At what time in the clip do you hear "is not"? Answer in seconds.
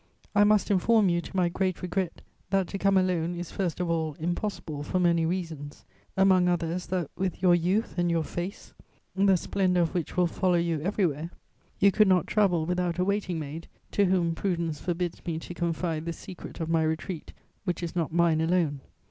17.83-18.11